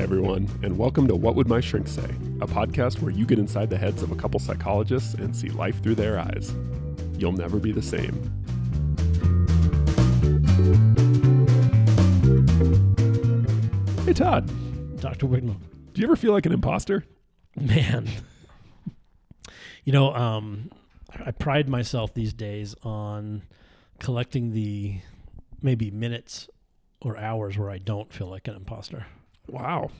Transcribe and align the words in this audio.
Hi, 0.00 0.04
everyone, 0.04 0.48
and 0.62 0.78
welcome 0.78 1.06
to 1.08 1.14
What 1.14 1.34
Would 1.34 1.46
My 1.46 1.60
Shrink 1.60 1.86
Say, 1.86 2.08
a 2.40 2.46
podcast 2.46 3.02
where 3.02 3.12
you 3.12 3.26
get 3.26 3.38
inside 3.38 3.68
the 3.68 3.76
heads 3.76 4.02
of 4.02 4.10
a 4.10 4.14
couple 4.14 4.40
psychologists 4.40 5.12
and 5.12 5.36
see 5.36 5.50
life 5.50 5.82
through 5.82 5.96
their 5.96 6.18
eyes. 6.18 6.54
You'll 7.18 7.32
never 7.32 7.58
be 7.58 7.70
the 7.70 7.82
same. 7.82 8.14
Hey, 14.06 14.14
Todd, 14.14 14.50
Dr. 15.02 15.26
Wignall. 15.26 15.60
do 15.92 16.00
you 16.00 16.06
ever 16.06 16.16
feel 16.16 16.32
like 16.32 16.46
an 16.46 16.52
imposter? 16.52 17.04
Man. 17.54 18.08
you 19.84 19.92
know, 19.92 20.14
um, 20.14 20.70
I 21.26 21.30
pride 21.32 21.68
myself 21.68 22.14
these 22.14 22.32
days 22.32 22.74
on 22.82 23.42
collecting 23.98 24.52
the 24.52 24.98
maybe 25.60 25.90
minutes 25.90 26.48
or 27.02 27.18
hours 27.18 27.58
where 27.58 27.68
I 27.68 27.76
don't 27.76 28.10
feel 28.10 28.28
like 28.28 28.48
an 28.48 28.54
imposter. 28.54 29.04
Wow. 29.50 29.90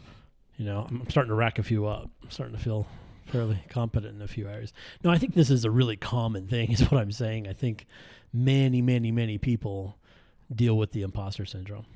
You 0.56 0.66
know, 0.66 0.86
I'm 0.88 1.09
starting 1.09 1.30
to 1.30 1.34
rack 1.34 1.59
a 1.59 1.62
few 1.62 1.86
up. 1.86 2.10
I'm 2.22 2.30
starting 2.30 2.54
to 2.56 2.62
feel 2.62 2.86
fairly 3.27 3.59
competent 3.68 4.14
in 4.16 4.23
a 4.23 4.28
few 4.28 4.48
areas. 4.48 4.73
No, 5.02 5.10
I 5.10 5.18
think 5.18 5.34
this 5.34 5.50
is 5.50 5.64
a 5.64 5.70
really 5.70 5.96
common 5.96 6.46
thing, 6.48 6.70
is 6.73 6.80
what 6.90 7.00
I'm 7.00 7.12
saying. 7.12 7.48
I 7.48 7.52
think 7.52 7.86
many, 8.32 8.82
many, 8.82 9.10
many 9.10 9.38
people 9.38 9.96
deal 10.54 10.76
with 10.76 10.92
the 10.92 11.02
imposter 11.02 11.45
syndrome. 11.46 11.86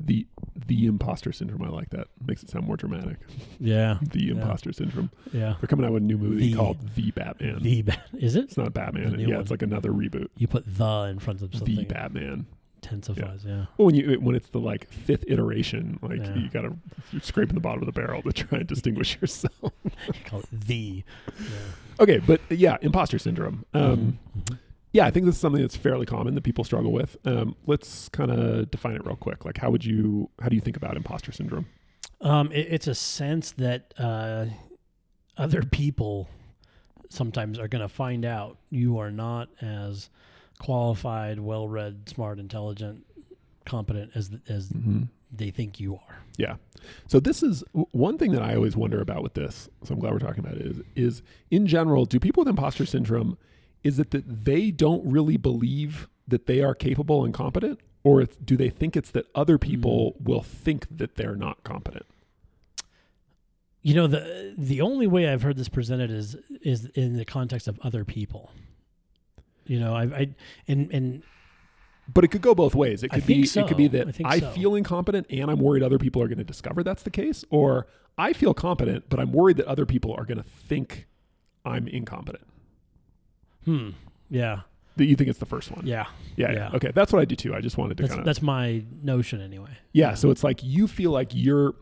The 0.00 0.26
the 0.66 0.86
imposter 0.86 1.32
syndrome, 1.32 1.62
I 1.62 1.68
like 1.68 1.90
that. 1.90 2.08
Makes 2.26 2.42
it 2.44 2.50
sound 2.50 2.66
more 2.66 2.76
dramatic. 2.76 3.16
Yeah. 3.60 3.98
The 4.02 4.24
Yeah. 4.24 4.32
imposter 4.32 4.72
syndrome. 4.72 5.10
Yeah. 5.32 5.54
They're 5.60 5.66
coming 5.68 5.84
out 5.84 5.92
with 5.92 6.02
a 6.02 6.06
new 6.06 6.16
movie 6.18 6.50
The- 6.52 6.56
called 6.56 6.78
The 6.94 7.10
Batman. 7.10 7.62
The 7.62 7.82
ba- 7.82 8.02
is 8.18 8.34
it? 8.36 8.44
it's 8.44 8.56
not 8.56 8.72
Batman. 8.72 9.18
Yeah, 9.18 9.28
one. 9.28 9.40
it's 9.40 9.50
like 9.50 9.62
another 9.62 9.90
reboot. 9.90 10.28
You 10.36 10.46
put 10.46 10.64
the 10.66 11.06
in 11.10 11.18
front 11.18 11.42
of 11.42 11.54
something. 11.54 11.74
The 11.76 11.84
Batman. 11.84 12.46
Intensifies, 12.84 13.44
yeah. 13.44 13.66
Well, 13.76 13.86
when 13.86 13.94
you 13.94 14.18
when 14.20 14.34
it's 14.34 14.48
the 14.50 14.60
like 14.60 14.90
fifth 14.92 15.24
iteration, 15.28 15.98
like 16.02 16.18
Yeah. 16.20 16.34
you 16.36 16.48
gotta 16.50 16.76
you're 17.12 17.20
scraping 17.22 17.54
the 17.54 17.60
bottom 17.60 17.82
of 17.82 17.86
the 17.86 17.92
barrel 17.92 18.22
to 18.22 18.32
try 18.32 18.58
and 18.58 18.66
distinguish 18.66 19.18
yourself. 19.20 19.52
You 19.84 19.90
call 20.24 20.40
it 20.40 20.48
the. 20.52 21.02
Yeah. 21.28 21.44
okay, 22.00 22.18
but 22.18 22.40
yeah, 22.50 22.76
imposter 22.82 23.18
syndrome. 23.18 23.64
Um, 23.74 24.18
Mhm. 24.38 24.58
Yeah, 24.92 25.06
I 25.06 25.10
think 25.10 25.26
this 25.26 25.34
is 25.34 25.40
something 25.40 25.60
that's 25.60 25.74
fairly 25.76 26.06
common 26.06 26.36
that 26.36 26.42
people 26.42 26.62
struggle 26.62 26.92
with. 26.92 27.16
Um, 27.24 27.56
let's 27.66 28.08
kind 28.10 28.30
of 28.30 28.70
define 28.70 28.94
it 28.94 29.04
real 29.04 29.16
quick. 29.16 29.44
Like, 29.44 29.58
how 29.58 29.70
would 29.70 29.84
you 29.84 30.30
how 30.40 30.48
do 30.48 30.54
you 30.54 30.60
think 30.60 30.76
about 30.76 30.96
imposter 30.96 31.32
syndrome? 31.32 31.66
Um, 32.20 32.52
it, 32.52 32.68
it's 32.70 32.86
a 32.86 32.94
sense 32.94 33.50
that 33.52 33.92
uh, 33.98 34.46
other 35.36 35.62
people 35.64 36.28
sometimes 37.10 37.58
are 37.58 37.66
going 37.68 37.82
to 37.82 37.88
find 37.88 38.24
out 38.24 38.56
you 38.70 38.98
are 38.98 39.10
not 39.10 39.48
as 39.60 40.10
qualified, 40.64 41.38
well-read, 41.40 42.08
smart, 42.08 42.38
intelligent, 42.38 43.04
competent 43.66 44.10
as 44.14 44.30
as 44.48 44.70
mm-hmm. 44.70 45.02
they 45.30 45.50
think 45.50 45.78
you 45.78 45.94
are. 45.94 46.18
Yeah. 46.38 46.56
So 47.06 47.20
this 47.20 47.42
is 47.42 47.62
w- 47.74 47.86
one 47.92 48.16
thing 48.16 48.32
that 48.32 48.42
I 48.42 48.54
always 48.54 48.74
wonder 48.74 49.00
about 49.00 49.22
with 49.22 49.34
this. 49.34 49.68
So 49.84 49.92
I'm 49.92 50.00
glad 50.00 50.14
we're 50.14 50.20
talking 50.20 50.44
about 50.44 50.56
it. 50.56 50.66
Is 50.66 50.80
is 50.96 51.22
in 51.50 51.66
general, 51.66 52.06
do 52.06 52.18
people 52.18 52.40
with 52.42 52.48
imposter 52.48 52.86
syndrome 52.86 53.36
is 53.82 53.98
it 53.98 54.10
that 54.12 54.44
they 54.44 54.70
don't 54.70 55.04
really 55.04 55.36
believe 55.36 56.08
that 56.26 56.46
they 56.46 56.62
are 56.62 56.74
capable 56.74 57.26
and 57.26 57.34
competent, 57.34 57.78
or 58.02 58.24
do 58.24 58.56
they 58.56 58.70
think 58.70 58.96
it's 58.96 59.10
that 59.10 59.26
other 59.34 59.58
people 59.58 60.12
mm. 60.12 60.24
will 60.24 60.42
think 60.42 60.86
that 60.90 61.16
they're 61.16 61.36
not 61.36 61.62
competent? 61.64 62.06
You 63.82 63.94
know 63.94 64.06
the 64.06 64.54
the 64.56 64.80
only 64.80 65.06
way 65.06 65.28
I've 65.28 65.42
heard 65.42 65.58
this 65.58 65.68
presented 65.68 66.10
is 66.10 66.36
is 66.62 66.86
in 66.94 67.18
the 67.18 67.26
context 67.26 67.68
of 67.68 67.78
other 67.80 68.06
people. 68.06 68.50
You 69.66 69.80
know, 69.80 69.94
I, 69.94 70.02
I 70.04 70.28
and 70.68 70.92
and 70.92 71.22
But 72.12 72.24
it 72.24 72.28
could 72.28 72.42
go 72.42 72.54
both 72.54 72.74
ways. 72.74 73.02
It 73.02 73.10
I 73.12 73.16
could 73.16 73.26
be 73.26 73.44
think 73.46 73.64
it 73.66 73.68
could 73.68 73.76
be 73.76 73.88
that 73.88 74.20
I 74.24 74.34
I 74.36 74.40
so. 74.40 74.50
feel 74.50 74.74
incompetent 74.74 75.26
and 75.30 75.50
I'm 75.50 75.58
worried 75.58 75.82
other 75.82 75.98
people 75.98 76.20
are 76.22 76.28
going 76.28 76.38
to 76.38 76.44
discover 76.44 76.82
that's 76.82 77.02
the 77.02 77.10
case, 77.10 77.44
or 77.50 77.86
I 78.18 78.32
feel 78.32 78.54
competent 78.54 79.08
but 79.08 79.18
I'm 79.20 79.32
worried 79.32 79.56
that 79.56 79.66
other 79.66 79.86
people 79.86 80.14
are 80.14 80.24
going 80.24 80.38
to 80.38 80.44
think 80.44 81.06
I'm 81.64 81.88
incompetent. 81.88 82.44
hmm, 83.64 83.90
yeah, 84.30 84.60
That 84.96 85.06
you 85.06 85.16
think 85.16 85.30
it's 85.30 85.38
the 85.38 85.46
first 85.46 85.70
one? 85.70 85.86
yeah, 85.86 86.06
Yeah, 86.36 86.52
yeah. 86.52 86.56
Yeah. 86.70 86.70
Okay, 86.76 86.92
that's 86.94 87.12
what 87.12 87.20
I 87.22 87.24
do 87.24 87.36
too. 87.36 87.54
I 87.54 87.60
just 87.60 87.78
wanted 87.78 87.96
to 87.98 88.06
kind 88.08 88.20
of 88.20 88.26
that's 88.26 88.42
my 88.42 88.84
notion 89.02 89.40
anyway. 89.40 89.70
yeah. 89.92 90.14
So 90.14 90.30
it's 90.30 90.44
like 90.44 90.62
you 90.62 90.86
feel 90.86 91.10
like 91.10 91.30
you're 91.32 91.74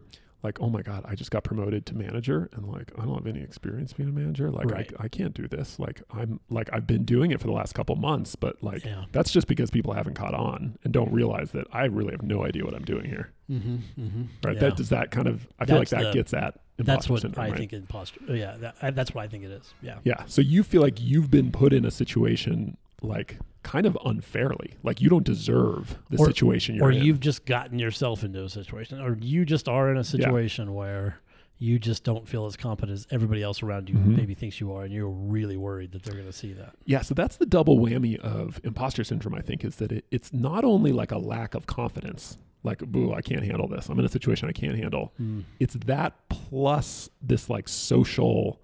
like, 0.42 0.60
oh 0.60 0.68
my 0.68 0.82
god, 0.82 1.04
I 1.06 1.14
just 1.14 1.30
got 1.30 1.44
promoted 1.44 1.86
to 1.86 1.94
manager, 1.94 2.48
and 2.54 2.66
like 2.66 2.90
I 2.98 3.04
don't 3.04 3.14
have 3.14 3.26
any 3.26 3.40
experience 3.42 3.92
being 3.92 4.08
a 4.08 4.12
manager. 4.12 4.50
Like 4.50 4.70
Right. 4.70 4.92
I, 4.98 5.04
I 5.04 5.08
can't 5.08 5.34
do 5.34 5.46
this. 5.48 5.78
Like 5.78 6.02
I'm 6.10 6.40
like 6.50 6.68
I've 6.72 6.86
been 6.86 7.04
doing 7.04 7.30
it 7.30 7.40
for 7.40 7.46
the 7.46 7.52
last 7.52 7.74
couple 7.74 7.94
months, 7.96 8.34
but 8.36 8.62
like 8.62 8.84
Yeah. 8.84 9.04
that's 9.12 9.30
just 9.30 9.46
because 9.46 9.70
people 9.70 9.92
haven't 9.92 10.14
caught 10.14 10.34
on 10.34 10.78
and 10.84 10.92
don't 10.92 11.12
realize 11.12 11.52
that 11.52 11.66
I 11.72 11.84
really 11.84 12.12
have 12.12 12.22
no 12.22 12.44
idea 12.44 12.64
what 12.64 12.74
I'm 12.74 12.84
doing 12.84 13.04
here. 13.04 13.30
Mm-hmm, 13.50 13.76
mm-hmm. 14.00 14.22
Right? 14.44 14.54
Yeah. 14.54 14.60
That 14.60 14.76
does 14.76 14.88
that 14.88 15.10
kind 15.10 15.28
of 15.28 15.46
I 15.58 15.66
feel 15.66 15.78
like 15.78 15.88
that 15.90 16.04
the- 16.04 16.12
gets 16.12 16.32
at 16.34 16.58
That's 16.78 17.08
what 17.08 17.20
syndrome, 17.22 17.46
I 17.46 17.48
right? 17.50 17.58
think 17.58 17.72
imposter. 17.72 18.20
Yeah, 18.28 18.56
that, 18.58 18.74
I, 18.82 18.90
that's 18.90 19.14
what 19.14 19.22
I 19.24 19.28
think 19.28 19.44
it 19.44 19.50
is. 19.50 19.72
Yeah. 19.82 19.98
Yeah. 20.04 20.24
So 20.26 20.40
you 20.40 20.62
feel 20.64 20.82
like 20.82 21.00
you've 21.00 21.30
been 21.30 21.52
put 21.52 21.72
in 21.72 21.84
a 21.84 21.90
situation 21.90 22.76
like 23.02 23.38
kind 23.62 23.86
of 23.86 23.96
unfairly. 24.04 24.74
Like 24.82 25.00
you 25.00 25.08
don't 25.08 25.24
deserve 25.24 25.98
the 26.10 26.18
Or- 26.18 26.26
situation 26.26 26.74
you're 26.76 26.86
Or 26.86 26.90
in. 26.92 27.00
Or 27.00 27.04
you've 27.04 27.20
just 27.20 27.44
gotten 27.46 27.78
yourself 27.78 28.24
into 28.24 28.42
a 28.44 28.48
situation, 28.48 29.00
or 29.00 29.16
you 29.20 29.44
just 29.44 29.68
are 29.68 29.90
in 29.90 29.96
a 29.96 30.04
situation 30.04 30.74
where 30.74 31.16
you 31.58 31.78
just 31.78 32.02
don't 32.02 32.26
feel 32.26 32.44
as 32.46 32.56
competent 32.56 32.92
as 32.92 33.06
everybody 33.12 33.40
else 33.40 33.62
around 33.62 33.88
you 33.88 33.94
Mhm. 33.94 34.16
maybe 34.16 34.34
thinks 34.34 34.60
you 34.60 34.72
are, 34.72 34.82
and 34.82 34.92
you're 34.92 35.08
really 35.08 35.56
worried 35.56 35.92
that 35.92 36.02
they're 36.02 36.14
going 36.14 36.26
to 36.26 36.32
see 36.32 36.52
that. 36.54 36.74
Yeah, 36.86 37.02
so 37.02 37.14
that's 37.14 37.36
the 37.36 37.46
double 37.46 37.78
whammy 37.78 38.18
of 38.18 38.60
imposter 38.64 39.04
syndrome, 39.04 39.34
I 39.36 39.42
think, 39.42 39.64
is 39.64 39.76
that 39.76 39.92
it, 39.92 40.04
it's 40.10 40.32
not 40.32 40.64
only 40.64 40.90
like 40.90 41.12
a 41.12 41.18
lack 41.18 41.54
of 41.54 41.66
confidence, 41.66 42.36
like, 42.64 42.80
boo, 42.80 43.12
I 43.12 43.20
can't 43.22 43.44
handle 43.44 43.68
this. 43.68 43.88
I'm 43.88 43.98
in 44.00 44.04
a 44.04 44.08
situation 44.08 44.48
I 44.48 44.52
can't 44.52 44.76
handle. 44.76 45.12
Mm. 45.22 45.44
It's 45.60 45.74
that 45.86 46.28
plus 46.28 47.08
this 47.22 47.48
like 47.48 47.68
social 47.68 48.58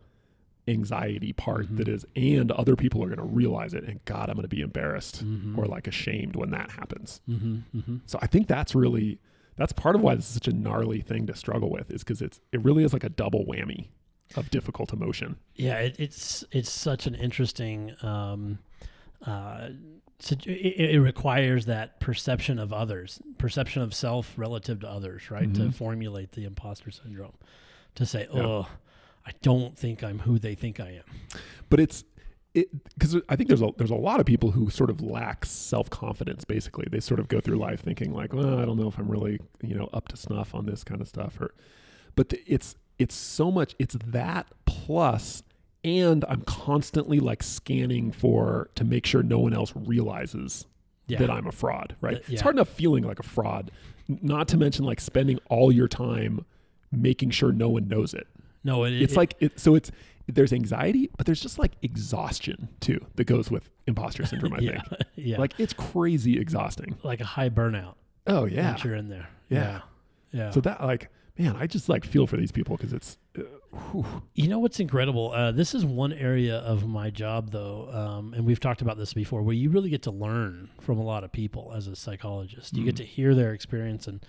anxiety 0.68 1.32
part 1.32 1.66
Mhm. 1.66 1.76
that 1.78 1.88
is, 1.88 2.04
and 2.14 2.52
other 2.52 2.76
people 2.76 3.02
are 3.02 3.06
going 3.08 3.18
to 3.18 3.24
realize 3.24 3.74
it. 3.74 3.84
And 3.84 4.04
God, 4.04 4.28
I'm 4.28 4.34
going 4.36 4.42
to 4.42 4.48
be 4.48 4.60
embarrassed 4.60 5.24
Mhm. 5.24 5.56
or 5.58 5.66
like 5.66 5.86
ashamed 5.88 6.36
when 6.36 6.50
that 6.50 6.70
happens. 6.72 7.20
Mhm, 7.28 7.62
mhm. 7.74 8.00
So 8.06 8.18
I 8.22 8.26
think 8.26 8.46
that's 8.46 8.74
really, 8.74 9.18
that's 9.56 9.72
part 9.72 9.96
of 9.96 10.02
why 10.02 10.14
this 10.14 10.26
is 10.28 10.34
such 10.34 10.48
a 10.48 10.52
gnarly 10.52 11.00
thing 11.00 11.26
to 11.26 11.34
struggle 11.34 11.70
with 11.70 11.90
is 11.90 12.04
because 12.04 12.20
it's, 12.22 12.40
it 12.52 12.62
really 12.62 12.84
is 12.84 12.92
like 12.92 13.04
a 13.04 13.08
double 13.08 13.44
whammy 13.46 13.88
of 14.36 14.50
difficult 14.50 14.92
emotion. 14.92 15.36
Yeah, 15.56 15.78
it, 15.78 15.96
it's 15.98 16.44
it's 16.52 16.70
such 16.70 17.06
an 17.06 17.14
interesting. 17.14 17.94
Um, 18.02 18.58
uh, 19.26 19.70
it, 20.30 20.46
it 20.94 21.00
requires 21.00 21.66
that 21.66 21.98
perception 22.00 22.58
of 22.58 22.72
others, 22.72 23.20
perception 23.38 23.82
of 23.82 23.94
self 23.94 24.34
relative 24.36 24.80
to 24.80 24.88
others, 24.88 25.30
right? 25.30 25.52
To 25.54 25.62
Mhm. 25.62 25.74
formulate 25.74 26.32
the 26.32 26.44
imposter 26.44 26.90
syndrome, 26.90 27.34
to 27.94 28.04
say, 28.04 28.26
Yeah. 28.32 28.64
"Oh, 29.18 29.22
I 29.26 29.32
don't 29.42 29.76
think 29.76 30.02
I'm 30.02 30.20
who 30.20 30.38
they 30.38 30.54
think 30.54 30.80
I 30.80 30.90
am." 31.02 31.40
but 31.70 31.80
it's 31.80 32.04
it 32.54 32.68
because 32.94 33.16
I 33.28 33.36
think 33.36 33.48
there's 33.48 33.62
a 33.62 33.70
there's 33.76 33.90
a 33.90 33.94
lot 33.94 34.20
of 34.20 34.26
people 34.26 34.50
who 34.52 34.70
sort 34.70 34.90
of 34.90 35.00
lack 35.00 35.44
self 35.44 35.90
confidence. 35.90 36.44
Basically, 36.44 36.86
they 36.90 37.00
sort 37.00 37.20
of 37.20 37.28
go 37.28 37.40
through 37.40 37.56
life 37.58 37.80
thinking 37.80 38.12
like, 38.12 38.32
well, 38.32 38.58
I 38.58 38.64
don't 38.64 38.78
know 38.78 38.88
if 38.88 38.98
I'm 38.98 39.08
really 39.08 39.38
you 39.62 39.74
know 39.74 39.88
up 39.92 40.08
to 40.08 40.16
snuff 40.16 40.54
on 40.54 40.66
this 40.66 40.82
kind 40.84 41.00
of 41.00 41.08
stuff. 41.08 41.40
Or, 41.40 41.54
but 42.16 42.30
the, 42.30 42.42
it's 42.46 42.74
it's 42.98 43.14
so 43.14 43.50
much. 43.50 43.74
It's 43.78 43.96
that 44.06 44.46
plus, 44.64 45.42
and 45.84 46.24
I'm 46.28 46.40
constantly 46.42 47.20
like 47.20 47.42
scanning 47.42 48.12
for 48.12 48.70
to 48.76 48.84
make 48.84 49.06
sure 49.06 49.22
no 49.22 49.38
one 49.38 49.52
else 49.52 49.72
realizes 49.76 50.66
Yeah, 51.06 51.18
that 51.18 51.30
I'm 51.30 51.46
a 51.46 51.52
fraud. 51.52 51.96
Right? 52.00 52.22
That- 52.24 52.32
It's 52.32 52.42
hard 52.42 52.56
enough 52.56 52.68
feeling 52.68 53.04
like 53.04 53.20
a 53.20 53.24
fraud, 53.24 53.70
not 54.08 54.48
to 54.48 54.56
mention 54.56 54.84
like 54.84 55.00
spending 55.00 55.38
all 55.50 55.70
your 55.70 55.86
time 55.88 56.44
making 56.90 57.28
sure 57.30 57.52
no 57.52 57.68
one 57.68 57.86
knows 57.86 58.14
it 58.14 58.26
no, 58.68 58.84
it, 58.84 58.92
it's 59.04 59.14
it- 59.14 59.16
like 59.16 59.34
it, 59.40 59.58
so 59.58 59.74
it's 59.74 59.90
there's 60.30 60.52
anxiety 60.52 61.08
but 61.16 61.24
there's 61.26 61.40
just 61.40 61.58
like 61.58 61.72
exhaustion 61.82 62.68
too 62.80 63.00
that 63.16 63.24
goes 63.24 63.50
with 63.50 63.70
imposter 63.86 64.24
syndrome 64.26 64.52
i 64.54 64.58
yeah, 64.68 64.82
think 64.82 65.02
yeah, 65.16 65.38
like 65.38 65.54
it's 65.58 65.72
crazy 65.72 66.38
exhausting 66.38 66.96
like 67.02 67.20
a 67.20 67.24
high 67.24 67.48
burnout. 67.48 67.94
oh 68.26 68.44
yeah 68.44 68.70
once 68.72 68.84
you're 68.84 68.94
in 69.02 69.08
there. 69.08 69.28
Yeah. 69.48 69.58
yeah. 69.60 69.80
yeah. 70.44 70.50
so 70.50 70.60
that 70.60 70.82
like 70.82 71.08
man 71.38 71.56
i 71.56 71.66
just 71.66 71.88
like 71.88 72.04
feel 72.04 72.26
for 72.26 72.36
these 72.36 72.52
people 72.52 72.76
because 72.76 72.92
it's 72.92 73.16
uh. 73.38 73.42
You 74.34 74.48
know 74.48 74.58
what's 74.58 74.80
incredible? 74.80 75.30
Uh, 75.32 75.52
this 75.52 75.74
is 75.74 75.84
one 75.84 76.12
area 76.14 76.56
of 76.56 76.86
my 76.88 77.10
job, 77.10 77.50
though, 77.50 77.90
um, 77.92 78.32
and 78.34 78.46
we've 78.46 78.58
talked 78.58 78.80
about 78.80 78.96
this 78.96 79.12
before, 79.12 79.42
where 79.42 79.54
you 79.54 79.68
really 79.68 79.90
get 79.90 80.02
to 80.04 80.10
learn 80.10 80.70
from 80.80 80.98
a 80.98 81.02
lot 81.04 81.22
of 81.22 81.32
people 81.32 81.72
as 81.76 81.86
a 81.86 81.94
psychologist. 81.94 82.74
You 82.74 82.84
get 82.84 82.94
Mhm. 82.94 82.98
to 82.98 83.04
hear 83.04 83.34
their 83.34 83.52
experience, 83.52 84.06
and 84.08 84.24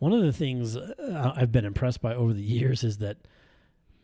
one 0.00 0.12
of 0.12 0.22
the 0.22 0.32
things 0.32 0.76
uh, 0.76 1.32
I've 1.36 1.52
been 1.52 1.64
impressed 1.64 2.00
by 2.02 2.14
over 2.14 2.32
the 2.32 2.42
years 2.42 2.82
is 2.82 2.98
that, 2.98 3.18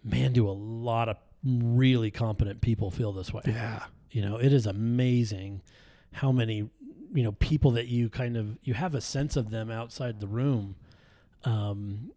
man, 0.06 0.32
do 0.32 0.49
a 0.49 0.53
lot 0.53 1.08
of 1.11 1.17
really 1.44 2.11
competent 2.11 2.61
people 2.61 2.91
feel 2.91 3.12
this 3.12 3.32
way. 3.32 3.43
yeah 3.47 3.85
You 4.11 4.23
know, 4.23 4.37
it 4.38 4.53
is 4.53 4.67
amazing 4.67 5.61
how 6.12 6.32
many 6.32 6.70
you 7.12 7.23
know 7.23 7.32
people 7.32 7.73
that 7.73 7.87
you 7.88 8.08
kind 8.08 8.37
of 8.37 8.56
you 8.62 8.75
have 8.75 8.94
a 8.94 9.00
sense 9.00 9.37
of 9.37 9.50
them 9.50 9.70
outside 9.70 10.20
the 10.20 10.26
room, 10.26 10.76
um, 11.44 12.11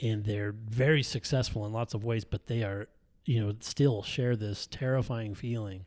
and 0.00 0.24
they're 0.24 0.52
very 0.52 1.02
successful 1.02 1.66
in 1.66 1.72
lots 1.72 1.94
of 1.94 2.04
ways, 2.04 2.24
but 2.24 2.46
they 2.46 2.62
are 2.62 2.88
you 3.24 3.40
know 3.40 3.54
still 3.60 4.02
share 4.02 4.36
this 4.36 4.66
terrifying 4.66 5.34
feeling 5.34 5.84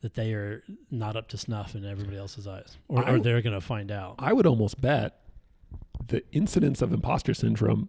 that 0.00 0.14
they 0.14 0.32
are 0.32 0.62
not 0.90 1.16
up 1.16 1.28
to 1.28 1.36
snuff 1.36 1.74
in 1.74 1.84
everybody 1.84 2.16
else's 2.16 2.46
eyes, 2.46 2.76
or, 2.88 3.04
I- 3.04 3.12
or 3.12 3.18
they're 3.18 3.42
going 3.42 3.54
to 3.54 3.60
find 3.60 3.90
out. 3.90 4.14
i 4.20 4.32
would 4.32 4.46
almost 4.46 4.80
bet 4.80 5.20
the 6.06 6.22
incidence 6.32 6.80
of 6.80 6.92
imposter 6.92 7.34
syndrome 7.34 7.88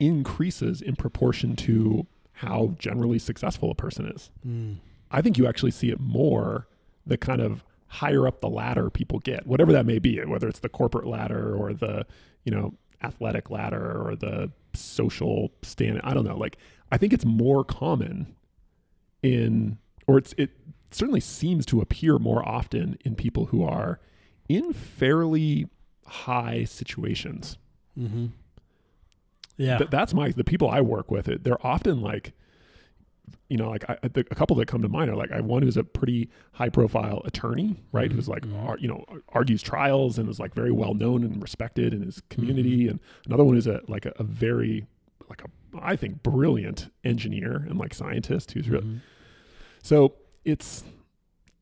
increases 0.00 0.82
in 0.82 0.96
proportion 0.96 1.54
to 1.54 2.06
how 2.32 2.74
generally 2.78 3.18
successful 3.18 3.70
a 3.70 3.74
person 3.74 4.06
is. 4.06 4.30
Mm. 4.46 4.76
I 5.10 5.20
think 5.20 5.36
you 5.36 5.46
actually 5.46 5.72
see 5.72 5.90
it 5.90 6.00
more 6.00 6.66
the 7.06 7.18
kind 7.18 7.40
of 7.40 7.64
higher 7.88 8.26
up 8.26 8.40
the 8.40 8.48
ladder 8.48 8.88
people 8.88 9.18
get, 9.18 9.46
whatever 9.46 9.72
that 9.72 9.84
may 9.84 9.98
be, 9.98 10.18
whether 10.24 10.48
it's 10.48 10.60
the 10.60 10.68
corporate 10.68 11.06
ladder 11.06 11.54
or 11.54 11.74
the, 11.74 12.06
you 12.44 12.52
know, 12.52 12.72
athletic 13.02 13.50
ladder 13.50 14.00
or 14.06 14.14
the 14.14 14.50
social 14.74 15.50
stand. 15.62 16.00
I 16.04 16.14
don't 16.14 16.24
know. 16.24 16.36
Like, 16.36 16.56
I 16.92 16.96
think 16.96 17.12
it's 17.12 17.24
more 17.24 17.64
common 17.64 18.34
in, 19.22 19.78
or 20.06 20.18
it's, 20.18 20.34
it 20.38 20.50
certainly 20.90 21.20
seems 21.20 21.66
to 21.66 21.80
appear 21.80 22.18
more 22.18 22.46
often 22.48 22.96
in 23.04 23.16
people 23.16 23.46
who 23.46 23.64
are 23.64 24.00
in 24.48 24.72
fairly 24.72 25.68
high 26.06 26.64
situations. 26.64 27.58
Mm-hmm. 27.98 28.26
Yeah. 29.60 29.78
Th- 29.78 29.90
that's 29.90 30.14
my, 30.14 30.30
the 30.30 30.44
people 30.44 30.68
I 30.70 30.80
work 30.80 31.10
with, 31.10 31.28
it, 31.28 31.44
they're 31.44 31.64
often 31.66 32.00
like, 32.00 32.32
you 33.48 33.56
know, 33.56 33.68
like 33.70 33.84
I, 33.88 33.98
the, 34.08 34.20
a 34.30 34.34
couple 34.34 34.56
that 34.56 34.66
come 34.68 34.82
to 34.82 34.88
mind 34.88 35.10
are 35.10 35.16
like 35.16 35.30
I 35.32 35.36
have 35.36 35.44
one 35.44 35.62
who's 35.62 35.76
a 35.76 35.84
pretty 35.84 36.30
high 36.52 36.68
profile 36.68 37.20
attorney, 37.24 37.76
right? 37.92 38.10
Mhm, 38.10 38.14
Who's 38.14 38.28
like, 38.28 38.42
mhm. 38.42 38.64
ar- 38.66 38.78
you 38.78 38.88
know, 38.88 39.04
argues 39.30 39.62
trials 39.62 40.18
and 40.18 40.28
is 40.28 40.38
like 40.40 40.54
very 40.54 40.72
well 40.72 40.94
known 40.94 41.22
and 41.24 41.40
respected 41.42 41.92
in 41.92 42.02
his 42.02 42.22
community. 42.30 42.88
And 42.88 43.00
another 43.26 43.44
one 43.44 43.56
is 43.56 43.66
a 43.66 43.80
like 43.88 44.06
a, 44.06 44.12
a 44.16 44.22
very 44.24 44.86
like 45.28 45.42
a 45.42 45.48
I 45.80 45.94
think 45.96 46.22
brilliant 46.22 46.90
engineer 47.04 47.56
and 47.68 47.78
like 47.78 47.92
scientist 47.94 48.52
who's 48.52 48.68
real. 48.68 48.82
Mhm. 48.82 49.00
So 49.82 50.14
it's 50.44 50.84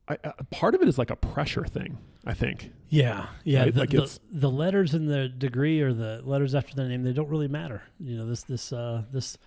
I, 0.09 0.17
uh, 0.23 0.31
part 0.49 0.75
of 0.75 0.81
it 0.81 0.87
is 0.87 0.97
like 0.97 1.11
a 1.11 1.15
pressure 1.15 1.65
thing. 1.65 1.97
I 2.25 2.33
think. 2.33 2.71
Yeah, 2.89 3.27
yeah. 3.45 3.63
Right? 3.63 3.73
The, 3.73 3.79
Like 3.79 3.89
the, 3.91 3.97
it's- 3.97 4.19
the 4.31 4.49
letters 4.49 4.93
in 4.93 5.05
the 5.05 5.29
degree 5.29 5.81
or 5.81 5.93
the 5.93 6.21
letters 6.25 6.53
after 6.53 6.75
the 6.75 6.83
name, 6.85 7.03
they 7.03 7.13
don't 7.13 7.29
really 7.29 7.47
matter. 7.47 7.83
You 7.99 8.17
know, 8.17 8.25
this 8.27 8.43
this 8.43 8.73
uh, 8.73 9.03
this 9.11 9.37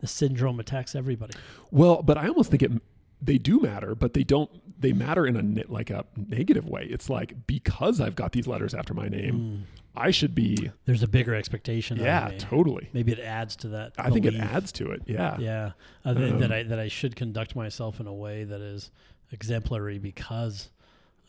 this 0.00 0.10
syndrome 0.10 0.58
attacks 0.60 0.94
everybody. 0.94 1.34
Well, 1.70 2.02
but 2.02 2.16
I 2.16 2.28
almost 2.28 2.50
think 2.50 2.62
it 2.62 2.72
they 3.20 3.38
do 3.38 3.60
matter, 3.60 3.94
but 3.94 4.14
they 4.14 4.24
don't. 4.24 4.50
They 4.80 4.92
matter 4.92 5.26
in 5.26 5.36
a 5.36 5.72
like 5.72 5.90
a 5.90 6.04
negative 6.16 6.66
way. 6.66 6.86
It's 6.90 7.08
like 7.10 7.46
because 7.46 8.00
I've 8.00 8.16
got 8.16 8.32
these 8.32 8.46
letters 8.46 8.74
after 8.74 8.94
my 8.94 9.08
name, 9.08 9.34
Mm. 9.34 9.80
I 9.96 10.10
should 10.10 10.34
be. 10.34 10.70
There's 10.86 11.02
a 11.04 11.08
bigger 11.08 11.34
expectation. 11.34 11.98
Yeah, 11.98 12.28
me. 12.30 12.38
totally. 12.38 12.88
Maybe 12.92 13.12
it 13.12 13.20
adds 13.20 13.54
to 13.56 13.68
that. 13.68 13.92
I 13.96 14.10
think 14.10 14.26
it 14.26 14.34
adds 14.34 14.72
to 14.72 14.90
it. 14.90 15.02
Yeah. 15.06 15.38
Yeah, 15.38 15.72
uh, 16.04 16.14
that, 16.14 16.38
that 16.40 16.50
Um, 16.50 16.52
I 16.52 16.62
that 16.64 16.78
I 16.80 16.88
should 16.88 17.14
conduct 17.16 17.54
myself 17.54 18.00
in 18.00 18.06
a 18.06 18.12
way 18.14 18.42
that 18.44 18.60
is 18.60 18.90
exemplary 19.34 19.98
because, 19.98 20.70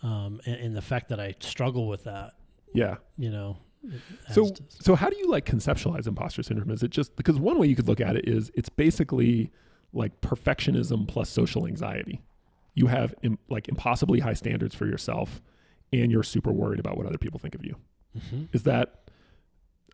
um, 0.04 0.40
and, 0.46 0.56
and 0.56 0.76
the 0.78 0.82
fact 0.82 1.10
that 1.10 1.20
I 1.20 1.34
struggle 1.40 1.88
with 1.90 2.06
that, 2.06 2.34
Yeah. 2.74 2.96
you 3.18 3.30
know. 3.32 3.58
So, 4.32 4.50
to- 4.50 4.64
so 4.70 4.96
how 4.96 5.10
do 5.10 5.18
you 5.18 5.30
like 5.30 5.46
conceptualize 5.46 6.08
imposter 6.08 6.42
syndrome? 6.42 6.72
Is 6.72 6.82
it 6.84 6.90
just 6.92 7.16
because 7.18 7.38
one 7.38 7.60
way 7.60 7.68
you 7.68 7.76
could 7.76 7.88
look 7.88 8.02
at 8.02 8.16
it 8.16 8.28
is 8.28 8.52
it's 8.56 8.70
basically 8.70 9.52
like 9.94 10.22
perfectionism 10.22 11.08
plus 11.08 11.30
social 11.30 11.68
anxiety. 11.68 12.22
You 12.74 12.88
have 12.88 13.14
Im- 13.22 13.38
like 13.50 13.68
impossibly 13.70 14.20
high 14.22 14.34
standards 14.34 14.74
for 14.76 14.86
yourself, 14.88 15.40
and 15.94 16.12
you're 16.12 16.24
super 16.24 16.52
worried 16.52 16.80
about 16.80 16.98
what 16.98 17.06
other 17.06 17.18
people 17.20 17.40
think 17.40 17.54
of 17.56 17.64
you. 17.64 17.76
Mhm. 18.18 18.48
Is 18.54 18.64
that? 18.64 19.02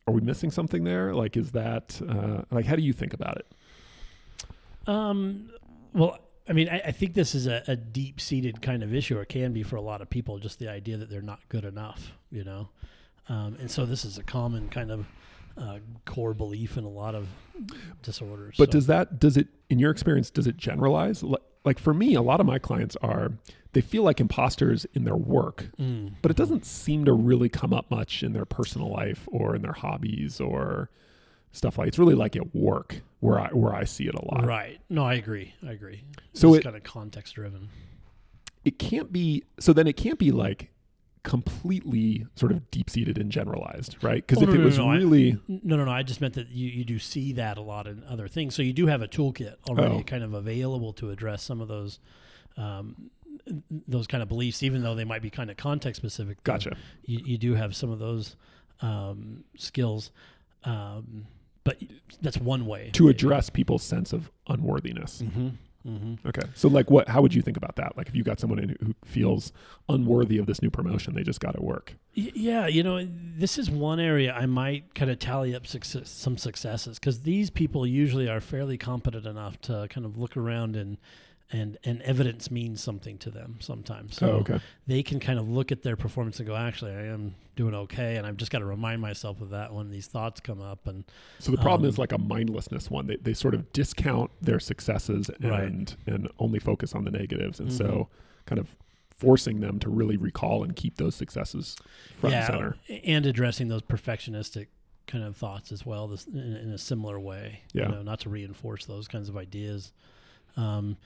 Are 0.07 0.13
we 0.13 0.21
missing 0.21 0.49
something 0.51 0.83
there? 0.85 1.13
Like, 1.13 1.35
is 1.37 1.51
that 1.51 2.01
uh, 2.07 2.43
like 2.49 2.65
how 2.65 2.75
do 2.75 2.81
you 2.81 2.93
think 2.93 3.13
about 3.13 3.37
it? 3.37 3.45
Um, 4.87 5.49
well, 5.93 6.17
I 6.51 6.53
mean, 6.53 6.67
I, 6.67 6.81
I 6.87 6.91
think 6.91 7.13
this 7.13 7.33
is 7.33 7.47
a, 7.47 7.63
a 7.67 7.77
deep 7.77 8.19
seated 8.19 8.61
kind 8.61 8.83
of 8.83 8.93
issue, 8.93 9.17
or 9.17 9.23
can 9.23 9.53
be 9.53 9.63
for 9.63 9.77
a 9.77 9.81
lot 9.81 10.01
of 10.01 10.09
people, 10.09 10.37
just 10.37 10.59
the 10.59 10.67
idea 10.67 10.97
that 10.97 11.09
they're 11.09 11.21
not 11.21 11.39
good 11.47 11.63
enough, 11.63 12.11
you 12.29 12.43
know? 12.43 12.67
Um, 13.29 13.55
and 13.57 13.71
so 13.71 13.85
this 13.85 14.03
is 14.03 14.17
a 14.17 14.23
common 14.23 14.67
kind 14.67 14.91
of 14.91 15.05
uh, 15.57 15.79
core 16.05 16.33
belief 16.33 16.75
in 16.75 16.83
a 16.83 16.89
lot 16.89 17.15
of 17.15 17.29
disorders. 18.01 18.55
But 18.57 18.67
So- 18.69 18.71
does 18.73 18.87
that 18.87 19.19
does 19.19 19.37
it 19.37 19.47
in 19.69 19.79
your 19.79 19.91
experience 19.91 20.29
does 20.29 20.45
it 20.47 20.57
generalize? 20.57 21.23
Like 21.63 21.79
for 21.79 21.93
me, 21.93 22.15
a 22.15 22.21
lot 22.21 22.41
of 22.41 22.45
my 22.45 22.59
clients 22.59 22.97
are 23.01 23.31
they 23.73 23.81
feel 23.81 24.03
like 24.03 24.19
imposters 24.19 24.85
in 24.93 25.05
their 25.05 25.15
work, 25.15 25.69
Mm. 25.79 26.15
but 26.21 26.31
it 26.31 26.35
doesn't 26.37 26.65
seem 26.65 27.05
to 27.05 27.13
really 27.13 27.47
come 27.47 27.73
up 27.73 27.89
much 27.89 28.23
in 28.23 28.33
their 28.33 28.43
personal 28.45 28.89
life 28.91 29.27
or 29.31 29.55
in 29.55 29.61
their 29.61 29.71
hobbies 29.73 30.41
or 30.41 30.89
stuff 31.51 31.77
like 31.77 31.87
it's 31.87 31.99
really 31.99 32.15
like 32.15 32.35
at 32.35 32.55
work 32.55 33.01
where 33.19 33.39
I 33.39 33.47
where 33.49 33.73
I 33.73 33.83
see 33.83 34.05
it 34.07 34.15
a 34.15 34.25
lot. 34.33 34.45
Right. 34.45 34.79
No, 34.89 35.03
I 35.03 35.15
agree. 35.15 35.53
I 35.65 35.71
agree. 35.71 36.03
So 36.33 36.53
it's 36.53 36.59
it- 36.61 36.63
kind 36.63 36.75
of 36.75 36.83
context 36.83 37.35
driven. 37.35 37.69
It 38.63 38.77
can't 38.79 39.11
be 39.11 39.43
so 39.59 39.73
then 39.73 39.87
it 39.87 39.97
can't 39.97 40.19
be 40.19 40.31
like 40.31 40.69
completely 41.23 42.25
sort 42.35 42.51
of 42.51 42.69
deep 42.71 42.89
seated 42.89 43.17
and 43.17 43.31
generalized, 43.31 43.95
right? 44.03 44.25
Because 44.25 44.39
Oh, 44.39 44.43
if 44.43 44.49
no, 44.49 44.55
it 44.55 44.57
no, 44.59 44.65
was 44.65 44.77
no, 44.77 44.89
I- 44.91 44.95
really 44.97 45.31
No, 45.47 45.75
no, 45.77 45.85
no. 45.85 45.91
I 45.91 46.03
just 46.03 46.19
meant 46.21 46.33
that 46.33 46.49
you, 46.49 46.67
you 46.67 46.83
do 46.83 46.99
see 46.99 47.31
that 47.33 47.57
a 47.57 47.61
lot 47.61 47.87
in 47.87 48.03
other 48.07 48.27
things. 48.27 48.55
So 48.55 48.61
you 48.61 48.73
do 48.73 48.87
have 48.87 49.01
a 49.01 49.07
toolkit 49.07 49.55
already 49.69 49.95
Oh. 49.95 50.03
kind 50.03 50.23
of 50.23 50.33
available 50.33 50.93
to 50.93 51.09
address 51.11 51.43
some 51.43 51.61
of 51.61 51.67
those 51.67 51.99
um, 52.57 53.09
those 53.87 54.07
kind 54.07 54.21
of 54.21 54.29
beliefs, 54.29 54.61
even 54.61 54.83
though 54.83 54.93
they 54.95 55.05
might 55.05 55.21
be 55.21 55.29
kind 55.29 55.49
of 55.49 55.57
context 55.57 55.99
specific. 56.01 56.43
gotcha. 56.43 56.75
You, 57.05 57.19
you 57.23 57.37
do 57.37 57.55
have 57.55 57.75
some 57.75 57.89
of 57.89 57.97
those 57.99 58.35
um, 58.81 59.43
skills, 59.57 60.11
um, 60.63 61.25
but 61.63 61.77
that's 62.21 62.37
one 62.37 62.65
way 62.65 62.89
To 62.93 63.09
address 63.09 63.49
people's 63.49 63.83
sense 63.83 64.13
of 64.13 64.31
unworthiness. 64.47 65.21
Mm-hmm. 65.21 65.49
Mm-hmm. 65.87 66.27
Okay. 66.27 66.47
So 66.53 66.67
like 66.69 66.91
what 66.91 67.07
how 67.09 67.21
would 67.23 67.33
you 67.33 67.41
think 67.41 67.57
about 67.57 67.75
that? 67.77 67.97
Like 67.97 68.07
if 68.07 68.15
you 68.15 68.23
got 68.23 68.39
someone 68.39 68.59
in 68.59 68.77
who 68.85 68.93
feels 69.03 69.51
unworthy 69.89 70.37
of 70.37 70.45
this 70.45 70.61
new 70.61 70.69
promotion, 70.69 71.15
they 71.15 71.23
just 71.23 71.39
got 71.39 71.55
to 71.55 71.61
work. 71.61 71.95
Y- 72.15 72.31
Yeah, 72.35 72.67
you 72.67 72.83
know, 72.83 73.07
this 73.09 73.57
is 73.57 73.71
one 73.71 73.99
area 73.99 74.31
I 74.31 74.45
might 74.45 74.93
kind 74.93 75.09
of 75.09 75.17
tally 75.17 75.55
up 75.55 75.65
success, 75.65 76.09
some 76.11 76.37
successes 76.37 76.99
because 76.99 77.21
these 77.21 77.49
people 77.49 77.87
usually 77.87 78.29
are 78.29 78.39
fairly 78.41 78.77
competent 78.77 79.25
enough 79.25 79.59
to 79.61 79.87
kind 79.89 80.05
of 80.05 80.19
look 80.19 80.37
around 80.37 80.75
and 80.75 80.97
and 81.51 81.77
and 81.83 82.01
evidence 82.03 82.49
means 82.49 82.81
something 82.81 83.17
to 83.19 83.29
them 83.31 83.57
sometimes. 83.59 84.15
So 84.17 84.27
oh, 84.31 84.35
okay. 84.37 84.59
they 84.87 85.03
can 85.03 85.19
kind 85.19 85.37
of 85.39 85.49
look 85.49 85.71
at 85.71 85.83
their 85.83 85.95
performance 85.95 86.39
and 86.39 86.47
go, 86.47 86.55
actually, 86.55 86.91
I 86.93 87.05
am 87.07 87.35
doing 87.55 87.75
okay, 87.75 88.15
and 88.15 88.25
I've 88.25 88.37
just 88.37 88.51
got 88.51 88.59
to 88.59 88.65
remind 88.65 89.01
myself 89.01 89.41
of 89.41 89.49
that 89.49 89.73
when 89.73 89.89
these 89.89 90.07
thoughts 90.07 90.39
come 90.39 90.61
up. 90.61 90.87
And 90.87 91.03
So 91.39 91.51
the 91.51 91.57
problem 91.57 91.83
Um, 91.85 91.89
is 91.89 91.97
like 91.99 92.11
a 92.13 92.17
mindlessness 92.17 92.89
one. 92.89 93.07
They 93.07 93.17
they 93.17 93.33
sort 93.33 93.53
of 93.53 93.71
discount 93.73 94.31
their 94.41 94.59
successes 94.59 95.29
Right. 95.41 95.63
and 95.63 95.95
and 96.07 96.29
only 96.39 96.59
focus 96.59 96.95
on 96.95 97.03
the 97.03 97.11
negatives, 97.11 97.59
and 97.59 97.69
Mhm. 97.69 97.77
so 97.77 98.09
kind 98.45 98.59
of 98.59 98.75
forcing 99.17 99.59
them 99.59 99.77
to 99.79 99.89
really 99.89 100.17
recall 100.17 100.63
and 100.63 100.75
keep 100.75 100.97
those 100.97 101.13
successes 101.15 101.75
front 102.17 102.33
yeah, 102.33 102.45
and 102.45 102.53
center. 102.53 102.75
and 103.05 103.25
addressing 103.27 103.67
those 103.67 103.83
perfectionistic 103.83 104.67
kind 105.05 105.23
of 105.23 105.35
thoughts 105.37 105.71
as 105.71 105.85
well, 105.85 106.07
this, 106.07 106.25
in, 106.25 106.55
in 106.55 106.71
a 106.71 106.77
similar 106.77 107.19
way. 107.19 107.61
Yeah. 107.73 107.87
you 107.89 107.95
know, 107.95 108.01
not 108.01 108.19
to 108.21 108.29
reinforce 108.29 108.85
those 108.85 109.07
kinds 109.07 109.29
of 109.29 109.35
ideas. 109.37 109.91
Um, 110.57 110.97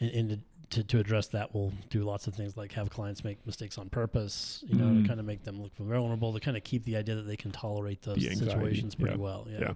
and, 0.00 0.10
and 0.10 0.42
to, 0.70 0.82
to, 0.84 0.98
address 0.98 1.28
that, 1.28 1.54
we'll 1.54 1.72
do 1.90 2.02
lots 2.02 2.26
of 2.26 2.34
things 2.34 2.56
like 2.56 2.72
have 2.72 2.90
clients 2.90 3.22
make 3.22 3.44
mistakes 3.46 3.78
on 3.78 3.88
purpose. 3.90 4.64
You 4.66 4.76
know, 4.76 4.84
Mm. 4.86 5.02
to 5.02 5.08
kind 5.08 5.20
of 5.20 5.26
make 5.26 5.44
them 5.44 5.62
look 5.62 5.76
vulnerable, 5.76 6.32
to 6.32 6.40
kind 6.40 6.56
of 6.56 6.64
keep 6.64 6.84
the 6.84 6.96
idea 6.96 7.14
that 7.16 7.22
they 7.22 7.36
can 7.36 7.50
tolerate 7.52 8.02
those 8.02 8.16
anxiety, 8.26 8.44
situations 8.46 8.94
pretty 8.94 9.16
yeah. 9.16 9.22
well. 9.22 9.46
Yeah. 9.50 9.58
Yeah. 9.60 9.72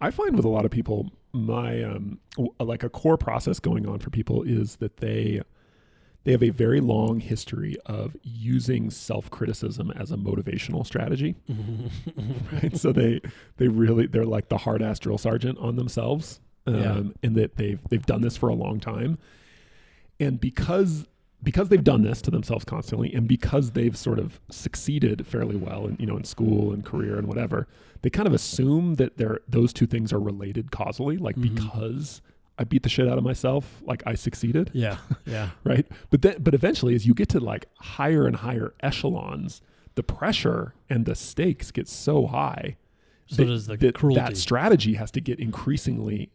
I 0.00 0.10
find 0.10 0.36
with 0.36 0.44
a 0.44 0.48
lot 0.48 0.64
of 0.64 0.70
people, 0.70 1.10
my 1.32 1.82
um, 1.82 2.18
w- 2.36 2.52
like 2.60 2.82
a 2.82 2.88
core 2.88 3.16
process 3.16 3.60
going 3.60 3.88
on 3.88 3.98
for 4.00 4.10
people 4.10 4.42
is 4.42 4.76
that 4.76 4.98
they 4.98 5.42
they 6.24 6.30
have 6.32 6.42
a 6.42 6.50
very 6.50 6.80
long 6.80 7.18
history 7.18 7.76
of 7.86 8.16
using 8.22 8.90
self 8.90 9.30
criticism 9.30 9.90
as 9.92 10.12
a 10.12 10.16
motivational 10.16 10.86
strategy. 10.86 11.34
right? 12.52 12.76
so 12.76 12.92
they 12.92 13.20
they 13.56 13.68
really 13.68 14.06
they're 14.06 14.24
like 14.24 14.48
the 14.48 14.58
hard 14.58 14.82
ass 14.82 14.98
drill 14.98 15.18
sergeant 15.18 15.58
on 15.58 15.76
themselves, 15.76 16.40
um, 16.66 16.74
Yeah. 16.74 17.02
and 17.22 17.36
that 17.36 17.56
they've 17.56 17.80
they've 17.88 18.06
done 18.06 18.22
this 18.22 18.36
for 18.36 18.48
a 18.48 18.54
long 18.54 18.80
time, 18.80 19.18
and 20.20 20.40
because 20.40 21.06
because 21.42 21.68
they've 21.70 21.82
done 21.82 22.02
this 22.02 22.22
to 22.22 22.30
themselves 22.30 22.64
constantly, 22.64 23.12
and 23.12 23.26
because 23.26 23.72
they've 23.72 23.96
sort 23.96 24.20
of 24.20 24.38
succeeded 24.48 25.26
fairly 25.26 25.56
well, 25.56 25.86
in 25.86 25.96
you 25.98 26.06
know 26.06 26.16
in 26.16 26.24
school 26.24 26.72
and 26.72 26.84
career 26.84 27.18
and 27.18 27.26
whatever, 27.26 27.66
they 28.02 28.10
kind 28.10 28.28
of 28.28 28.34
assume 28.34 28.94
that 28.94 29.16
they're 29.16 29.40
those 29.48 29.72
two 29.72 29.86
things 29.86 30.12
are 30.12 30.20
related 30.20 30.70
causally, 30.70 31.16
like 31.16 31.36
Mhm. 31.36 31.54
because. 31.56 32.22
I 32.58 32.64
beat 32.64 32.82
the 32.82 32.90
shit 32.90 33.08
out 33.08 33.16
of 33.16 33.24
myself, 33.24 33.80
like 33.86 34.02
I 34.06 34.14
succeeded 34.14 34.70
yeah. 34.74 34.98
Yeah. 35.26 35.50
right? 35.64 35.86
But 36.10 36.20
then, 36.20 36.36
but 36.38 36.52
eventually, 36.52 36.94
as 36.94 37.06
you 37.06 37.14
get 37.14 37.30
to 37.30 37.40
like 37.40 37.64
higher 37.78 38.26
and 38.26 38.36
higher 38.36 38.74
echelons, 38.80 39.62
the 39.94 40.02
pressure 40.02 40.74
and 40.90 41.06
the 41.06 41.14
stakes 41.14 41.70
get 41.70 41.88
so 41.88 42.26
high. 42.26 42.76
So 43.26 43.36
that- 43.36 43.46
does 43.46 43.66
the 43.68 43.76
that, 43.78 43.94
cruelty. 43.94 44.20
that 44.20 44.36
strategy 44.36 44.94
has 44.94 45.10
to 45.12 45.20
get 45.20 45.40
increasingly 45.40 46.30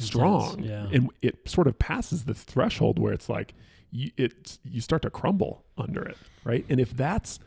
strong, 0.00 0.62
yeah. 0.62 0.86
and 0.92 1.10
it 1.22 1.48
sort 1.48 1.66
of 1.66 1.78
passes 1.78 2.24
this 2.24 2.42
threshold 2.42 2.98
where 2.98 3.12
it's 3.12 3.28
like 3.28 3.54
you, 3.90 4.10
it 4.16 4.58
you 4.64 4.80
start 4.80 5.02
to 5.02 5.10
crumble 5.10 5.64
under 5.76 6.02
it, 6.02 6.16
right? 6.44 6.64
And 6.68 6.80
if 6.80 6.96
that's 6.96 7.38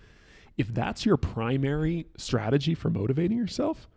if 0.57 0.67
that's 0.73 1.05
your 1.05 1.17
primary 1.17 2.07
strategy 2.17 2.75
for 2.75 2.89
motivating 2.89 3.37
yourself, 3.37 3.87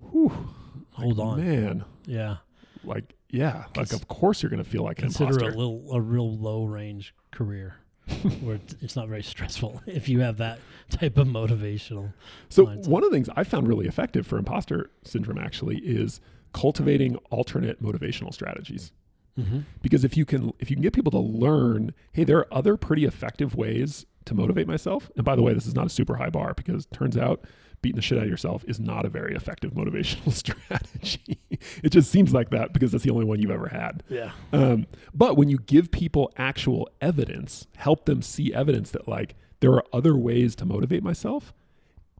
whew, 0.00 0.48
Hold 0.92 1.18
like, 1.18 1.26
on. 1.28 1.44
man. 1.44 1.84
Yeah. 2.06 2.36
Like, 2.84 3.14
yeah, 3.30 3.64
like 3.76 3.92
of 3.92 4.08
course 4.08 4.42
you're 4.42 4.50
going 4.50 4.62
to 4.62 4.68
feel 4.68 4.82
like 4.82 4.98
an 4.98 5.06
Consider 5.06 5.30
imposter. 5.30 5.50
a 5.50 5.56
little 5.56 5.84
a 5.92 6.00
real 6.00 6.36
low 6.36 6.64
range 6.64 7.14
career 7.30 7.76
where 8.40 8.56
it's, 8.56 8.74
it's 8.80 8.96
not 8.96 9.08
very 9.08 9.22
stressful 9.22 9.82
if 9.86 10.08
you 10.08 10.20
have 10.20 10.38
that 10.38 10.58
type 10.90 11.18
of 11.18 11.26
motivational. 11.28 12.12
So 12.48 12.66
mindset. 12.66 12.88
one 12.88 13.04
of 13.04 13.10
the 13.10 13.16
things 13.16 13.28
I 13.36 13.44
found 13.44 13.68
really 13.68 13.86
effective 13.86 14.26
for 14.26 14.38
imposter 14.38 14.90
syndrome 15.04 15.38
actually 15.38 15.78
is 15.78 16.20
cultivating 16.58 17.16
alternate 17.30 17.82
motivational 17.82 18.34
strategies. 18.34 18.92
Mm-hmm. 19.38 19.60
Because 19.80 20.04
if 20.04 20.16
you 20.16 20.24
can 20.24 20.52
if 20.58 20.70
you 20.70 20.76
can 20.76 20.82
get 20.82 20.92
people 20.92 21.12
to 21.12 21.18
learn, 21.18 21.94
hey, 22.12 22.24
there 22.24 22.38
are 22.38 22.52
other 22.52 22.76
pretty 22.76 23.04
effective 23.04 23.54
ways 23.54 24.04
to 24.24 24.34
motivate 24.34 24.66
myself. 24.66 25.10
And 25.16 25.24
by 25.24 25.36
the 25.36 25.42
way, 25.42 25.54
this 25.54 25.66
is 25.66 25.74
not 25.74 25.86
a 25.86 25.90
super 25.90 26.16
high 26.16 26.30
bar 26.30 26.54
because 26.54 26.84
it 26.84 26.92
turns 26.92 27.16
out 27.16 27.44
beating 27.80 27.94
the 27.94 28.02
shit 28.02 28.18
out 28.18 28.24
of 28.24 28.30
yourself 28.30 28.64
is 28.66 28.80
not 28.80 29.06
a 29.06 29.08
very 29.08 29.36
effective 29.36 29.72
motivational 29.74 30.32
strategy. 30.44 31.38
it 31.84 31.90
just 31.90 32.10
seems 32.10 32.34
like 32.34 32.50
that 32.50 32.72
because 32.72 32.90
that's 32.90 33.04
the 33.04 33.10
only 33.10 33.24
one 33.24 33.40
you've 33.40 33.52
ever 33.52 33.68
had. 33.68 34.02
Yeah. 34.08 34.32
Um, 34.52 34.86
but 35.14 35.36
when 35.36 35.48
you 35.48 35.58
give 35.58 35.92
people 35.92 36.32
actual 36.36 36.88
evidence, 37.00 37.68
help 37.76 38.06
them 38.06 38.20
see 38.20 38.52
evidence 38.52 38.90
that 38.90 39.06
like 39.06 39.36
there 39.60 39.72
are 39.72 39.84
other 39.92 40.16
ways 40.16 40.56
to 40.56 40.64
motivate 40.64 41.04
myself, 41.04 41.54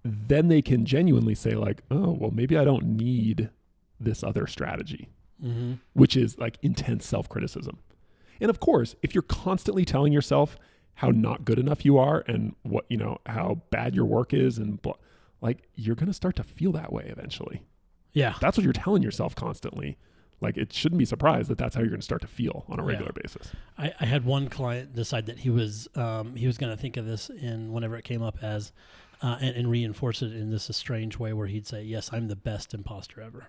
then 0.05 0.47
they 0.47 0.63
can 0.63 0.85
genuinely 0.85 1.35
say 1.35 1.55
like, 1.55 1.83
oh, 1.91 2.13
well, 2.13 2.31
maybe 2.31 2.57
I 2.57 2.65
don't 2.65 2.85
need 2.85 3.51
this 4.01 4.23
other 4.23 4.47
strategy, 4.47 5.09
Mm-hmm. 5.45 5.75
which 5.93 6.17
is 6.17 6.37
like 6.37 6.59
intense 6.63 7.07
self-criticism. 7.07 7.79
And 8.41 8.51
of 8.51 8.59
course, 8.59 8.97
if 9.03 9.15
you're 9.15 9.23
constantly 9.23 9.85
telling 9.85 10.13
yourself 10.13 10.57
how 10.95 11.11
not 11.11 11.45
good 11.45 11.61
enough 11.61 11.85
you 11.85 11.97
are 11.97 12.25
and 12.27 12.57
what 12.63 12.87
you 12.89 12.97
know 12.97 13.19
how 13.27 13.63
bad 13.71 13.95
your 13.95 14.05
work 14.05 14.35
is 14.35 14.59
and 14.59 14.83
blah, 14.83 14.95
like 15.41 15.69
you're 15.77 15.95
going 15.95 16.09
to 16.09 16.13
start 16.13 16.35
to 16.37 16.43
feel 16.43 16.73
that 16.73 16.93
way 16.93 17.05
eventually. 17.09 17.63
Yeah. 18.13 18.35
That's 18.41 18.57
what 18.57 18.65
you're 18.65 18.73
telling 18.73 19.03
yourself 19.05 19.37
constantly. 19.37 19.97
Like 20.41 20.57
it 20.57 20.73
shouldn't 20.73 20.99
be 20.99 21.05
surprised 21.05 21.49
that 21.51 21.59
that's 21.59 21.77
how 21.77 21.83
you're 21.83 21.91
going 21.91 22.01
to 22.01 22.05
start 22.05 22.23
to 22.23 22.27
feel 22.29 22.65
on 22.69 22.81
a 22.81 22.83
Yeah. 22.83 22.89
regular 22.89 23.13
basis. 23.13 23.53
I, 23.77 23.93
I 24.01 24.07
had 24.07 24.25
one 24.25 24.49
client 24.49 24.95
decide 24.97 25.27
that 25.27 25.39
he 25.39 25.51
was 25.51 25.87
um, 25.95 26.35
he 26.35 26.49
was 26.49 26.59
going 26.59 26.75
to 26.75 26.81
think 26.81 26.97
of 26.97 27.07
this 27.07 27.31
in 27.31 27.73
whenever 27.73 27.97
it 27.97 28.03
came 28.05 28.23
up 28.23 28.39
as 28.43 28.73
uh, 29.23 29.37
and, 29.41 29.57
and 29.57 29.71
reinforce 29.71 30.23
it 30.23 30.33
in 30.33 30.51
this 30.51 30.69
strange 30.73 31.19
way 31.19 31.33
where 31.33 31.47
he'd 31.47 31.67
say, 31.67 31.83
"Yes, 31.83 32.11
I'm 32.13 32.29
the 32.29 32.37
best 32.37 32.75
imposter 32.75 33.21
ever." 33.21 33.49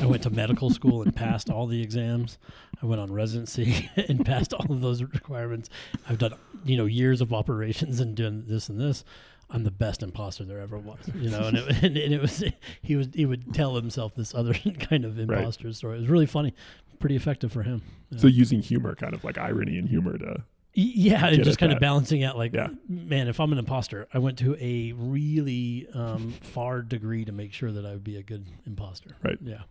I 0.00 0.06
went 0.06 0.22
to 0.24 0.30
medical 0.30 0.70
school 0.78 1.02
and 1.02 1.14
passed 1.14 1.50
all 1.50 1.66
the 1.66 1.82
exams. 1.82 2.38
I 2.82 2.86
went 2.86 3.00
on 3.00 3.12
residency 3.12 3.90
and 4.08 4.24
passed 4.24 4.52
all 4.52 4.70
of 4.70 4.80
those 4.80 5.02
requirements. 5.02 5.68
I've 6.08 6.18
done 6.18 6.34
you 6.64 6.76
know 6.76 6.86
years 6.86 7.20
of 7.20 7.32
operations 7.32 8.00
and 8.00 8.14
doing 8.14 8.44
this 8.46 8.68
and 8.68 8.80
this. 8.80 9.04
I'm 9.52 9.64
the 9.64 9.72
best 9.72 10.04
imposter 10.04 10.44
there 10.44 10.60
ever 10.60 10.78
was, 10.78 11.00
you 11.12 11.28
know, 11.28 11.48
and 11.48 11.56
it, 11.56 11.68
and, 11.82 11.96
and 11.96 12.14
it 12.14 12.20
was 12.20 12.44
he 12.82 12.96
was 12.96 13.08
he 13.14 13.26
would 13.26 13.52
tell 13.52 13.74
himself 13.74 14.14
this 14.14 14.34
other 14.34 14.54
kind 14.54 15.04
of 15.04 15.18
imposter 15.18 15.72
story. 15.72 15.96
It 15.96 16.00
was 16.02 16.08
really 16.08 16.26
funny, 16.26 16.54
pretty 17.00 17.16
effective 17.16 17.52
for 17.52 17.62
him. 17.62 17.82
So 18.16 18.28
using 18.28 18.62
humor, 18.62 18.94
kind 18.94 19.14
of 19.14 19.24
like 19.24 19.38
irony 19.38 19.78
and 19.78 19.88
humor 19.88 20.18
to 20.18 20.44
Yeah, 20.72 21.26
and 21.26 21.42
just 21.42 21.58
kind 21.58 21.72
of 21.72 21.80
balancing 21.80 22.22
out 22.22 22.36
like, 22.38 22.54
Yeah. 22.54 22.68
man, 22.88 23.26
if 23.28 23.40
I'm 23.40 23.50
an 23.52 23.58
imposter, 23.58 24.06
I 24.14 24.18
went 24.18 24.38
to 24.38 24.56
a 24.60 24.92
really 24.92 25.88
um, 25.94 26.32
far 26.42 26.82
degree 26.82 27.24
to 27.24 27.32
make 27.32 27.52
sure 27.52 27.72
that 27.72 27.84
I 27.84 27.90
would 27.90 28.04
be 28.04 28.16
a 28.16 28.22
good 28.22 28.46
imposter. 28.66 29.16
Right. 29.22 29.38
Yeah. 29.42 29.62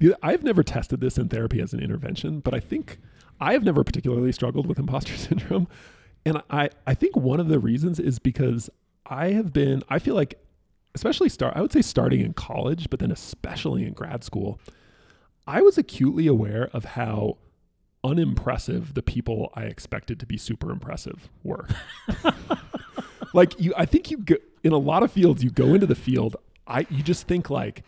Yeah, 0.00 0.14
I've 0.22 0.42
never 0.42 0.62
tested 0.62 1.00
this 1.00 1.18
in 1.18 1.28
therapy 1.28 1.60
as 1.60 1.72
an 1.72 1.80
intervention, 1.80 2.40
but 2.40 2.54
I 2.54 2.60
think 2.60 2.98
I 3.40 3.52
have 3.52 3.64
never 3.64 3.82
particularly 3.84 4.32
struggled 4.32 4.66
with 4.66 4.78
imposter 4.78 5.16
syndrome. 5.16 5.68
And 6.24 6.42
I, 6.50 6.70
I 6.86 6.94
think 6.94 7.16
one 7.16 7.40
of 7.40 7.48
the 7.48 7.58
reasons 7.58 7.98
is 8.00 8.18
because 8.18 8.70
I 9.06 9.32
have 9.32 9.52
been, 9.52 9.82
I 9.88 9.98
feel 9.98 10.14
like, 10.14 10.40
especially 10.94 11.28
start, 11.28 11.54
I 11.56 11.60
would 11.60 11.72
say 11.72 11.82
starting 11.82 12.20
in 12.20 12.32
college, 12.34 12.88
but 12.88 13.00
then 13.00 13.10
especially 13.10 13.84
in 13.84 13.92
grad 13.92 14.24
school, 14.24 14.58
I 15.46 15.60
was 15.60 15.76
acutely 15.76 16.26
aware 16.26 16.70
of 16.72 16.84
how 16.84 17.36
unimpressive 18.04 18.94
the 18.94 19.02
people 19.02 19.50
I 19.54 19.64
expected 19.64 20.20
to 20.20 20.26
be 20.26 20.36
super 20.36 20.70
impressive 20.70 21.30
were. 21.42 21.66
like 23.34 23.58
you, 23.58 23.72
I 23.76 23.86
think 23.86 24.10
you 24.10 24.18
go, 24.18 24.36
in 24.62 24.72
a 24.72 24.78
lot 24.78 25.02
of 25.02 25.10
fields, 25.10 25.42
you 25.42 25.50
go 25.50 25.74
into 25.74 25.86
the 25.86 25.94
field, 25.94 26.36
I, 26.66 26.86
you 26.90 27.02
just 27.02 27.26
think 27.26 27.50
like, 27.50 27.82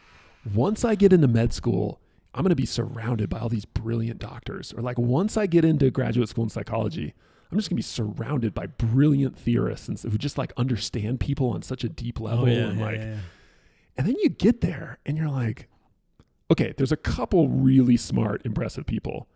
once 0.54 0.84
I 0.84 0.94
get 0.94 1.12
into 1.12 1.28
med 1.28 1.52
school, 1.52 2.00
I'm 2.34 2.42
going 2.42 2.50
to 2.50 2.56
be 2.56 2.66
surrounded 2.66 3.28
by 3.30 3.38
all 3.38 3.48
these 3.48 3.64
brilliant 3.64 4.18
doctors. 4.18 4.72
Or 4.72 4.82
like 4.82 4.98
once 4.98 5.36
I 5.36 5.46
get 5.46 5.64
into 5.64 5.90
graduate 5.90 6.28
school 6.28 6.44
in 6.44 6.50
psychology, 6.50 7.14
I'm 7.50 7.58
just 7.58 7.70
going 7.70 7.76
to 7.76 7.76
be 7.76 7.82
surrounded 7.82 8.54
by 8.54 8.66
brilliant 8.66 9.38
theorists 9.38 9.88
and 9.88 9.98
who 9.98 10.18
just 10.18 10.36
like 10.36 10.52
understand 10.56 11.20
people 11.20 11.50
on 11.50 11.62
such 11.62 11.84
a 11.84 11.88
deep 11.88 12.20
oh, 12.20 12.24
level. 12.24 12.44
oh, 12.44 12.48
yeah, 12.48 12.58
and 12.58 12.78
yeah, 12.78 12.84
like, 12.84 12.96
yeah, 12.96 13.04
yeah. 13.04 13.18
and 13.96 14.06
then 14.06 14.16
you 14.22 14.28
get 14.28 14.60
there 14.60 14.98
and 15.06 15.16
you're 15.16 15.30
like, 15.30 15.68
okay, 16.50 16.74
there's 16.76 16.92
a 16.92 16.96
couple 16.96 17.48
really 17.48 17.96
smart, 17.96 18.42
impressive 18.44 18.86
people. 18.86 19.28